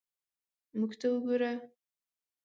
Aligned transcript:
موږ 0.79 0.91
ته 0.99 1.05
وګوره. 1.11 1.51